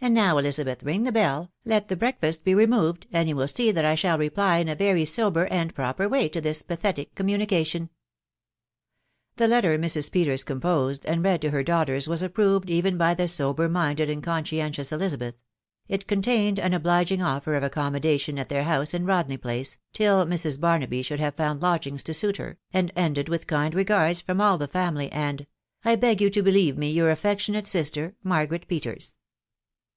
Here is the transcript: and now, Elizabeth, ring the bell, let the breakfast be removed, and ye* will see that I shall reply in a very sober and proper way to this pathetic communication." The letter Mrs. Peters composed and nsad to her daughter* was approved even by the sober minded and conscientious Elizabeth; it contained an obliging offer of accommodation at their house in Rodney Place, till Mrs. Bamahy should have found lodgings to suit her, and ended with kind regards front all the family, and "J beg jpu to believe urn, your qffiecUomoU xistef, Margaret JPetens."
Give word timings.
and 0.10 0.14
now, 0.14 0.38
Elizabeth, 0.38 0.82
ring 0.82 1.02
the 1.04 1.12
bell, 1.12 1.52
let 1.62 1.88
the 1.88 1.96
breakfast 1.96 2.42
be 2.42 2.54
removed, 2.54 3.06
and 3.12 3.28
ye* 3.28 3.34
will 3.34 3.46
see 3.46 3.70
that 3.70 3.84
I 3.84 3.94
shall 3.94 4.16
reply 4.16 4.56
in 4.56 4.68
a 4.70 4.74
very 4.74 5.04
sober 5.04 5.44
and 5.50 5.74
proper 5.74 6.08
way 6.08 6.26
to 6.30 6.40
this 6.40 6.62
pathetic 6.62 7.14
communication." 7.14 7.90
The 9.36 9.46
letter 9.46 9.76
Mrs. 9.78 10.10
Peters 10.10 10.42
composed 10.42 11.04
and 11.04 11.22
nsad 11.22 11.42
to 11.42 11.50
her 11.50 11.62
daughter* 11.62 12.00
was 12.08 12.22
approved 12.22 12.70
even 12.70 12.96
by 12.96 13.12
the 13.12 13.28
sober 13.28 13.68
minded 13.68 14.08
and 14.08 14.22
conscientious 14.22 14.90
Elizabeth; 14.90 15.34
it 15.86 16.06
contained 16.06 16.58
an 16.58 16.72
obliging 16.72 17.20
offer 17.20 17.54
of 17.54 17.62
accommodation 17.62 18.38
at 18.38 18.48
their 18.48 18.64
house 18.64 18.94
in 18.94 19.04
Rodney 19.04 19.36
Place, 19.36 19.76
till 19.92 20.24
Mrs. 20.24 20.56
Bamahy 20.58 21.04
should 21.04 21.20
have 21.20 21.34
found 21.34 21.60
lodgings 21.60 22.02
to 22.04 22.14
suit 22.14 22.38
her, 22.38 22.56
and 22.72 22.90
ended 22.96 23.28
with 23.28 23.46
kind 23.46 23.74
regards 23.74 24.22
front 24.22 24.40
all 24.40 24.56
the 24.56 24.66
family, 24.66 25.12
and 25.12 25.46
"J 25.84 25.96
beg 25.96 26.20
jpu 26.20 26.32
to 26.32 26.42
believe 26.42 26.78
urn, 26.78 26.84
your 26.84 27.14
qffiecUomoU 27.14 27.58
xistef, 27.58 28.14
Margaret 28.22 28.66
JPetens." 28.66 29.16